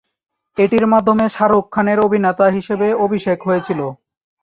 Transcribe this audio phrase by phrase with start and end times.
[0.57, 3.79] এটির মাধ্যমে শাহরুখ খানের অভিনেতা হিসেবে অভিষেক হয়েছিল।